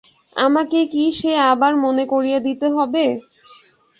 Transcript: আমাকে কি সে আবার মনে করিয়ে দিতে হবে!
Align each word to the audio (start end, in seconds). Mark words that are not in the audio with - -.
আমাকে 0.35 0.79
কি 0.91 1.03
সে 1.19 1.31
আবার 1.51 1.73
মনে 1.83 2.03
করিয়ে 2.13 2.39
দিতে 2.47 2.67
হবে! 2.75 3.05